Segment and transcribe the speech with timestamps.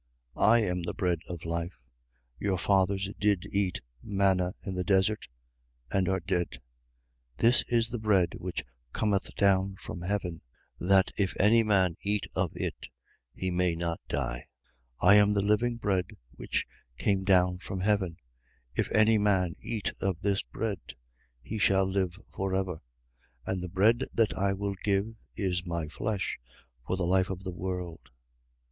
[0.35, 0.43] 6:48.
[0.47, 1.73] I am the bread of life.
[1.73, 1.77] 6:49.
[2.39, 5.27] Your fathers did eat manna in the desert:
[5.91, 6.53] and are dead.
[7.37, 7.37] 6:50.
[7.37, 10.41] This is the bread which cometh down from heaven:
[10.79, 12.87] that if any man eat of it,
[13.35, 14.47] he may not die.
[15.03, 15.07] 6:51.
[15.09, 16.65] I am the living bread which
[16.97, 18.13] came down from heaven.
[18.75, 18.77] 6:52.
[18.77, 20.81] If any man eat of this bread,
[21.43, 22.81] he shall live for ever:
[23.45, 26.39] and the bread that I will give is my flesh,
[26.87, 28.09] for the life of the world.